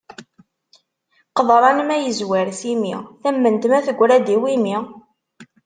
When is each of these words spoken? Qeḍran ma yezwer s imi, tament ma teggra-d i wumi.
Qeḍran 1.37 1.79
ma 1.87 1.95
yezwer 1.97 2.47
s 2.59 2.61
imi, 2.73 2.93
tament 3.21 3.63
ma 3.69 3.79
teggra-d 3.85 4.27
i 4.35 4.37
wumi. 4.41 4.77